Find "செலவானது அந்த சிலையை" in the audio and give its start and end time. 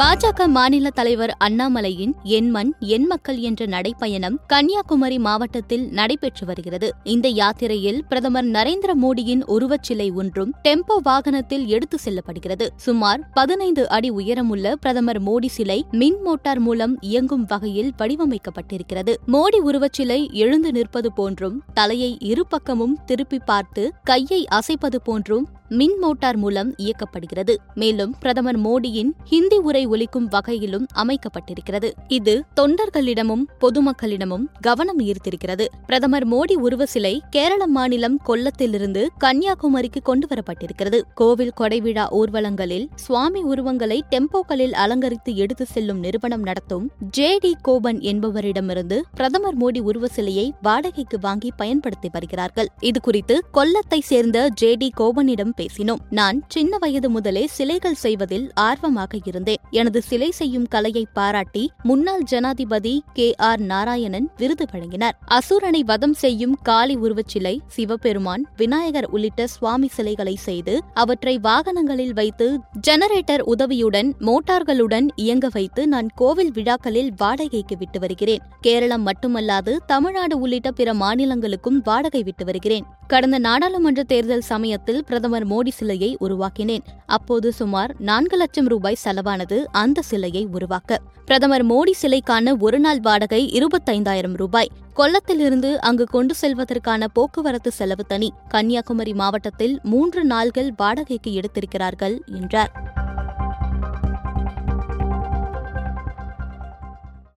89.04-90.46